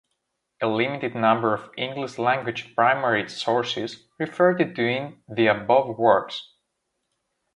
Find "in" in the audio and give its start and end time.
4.83-5.21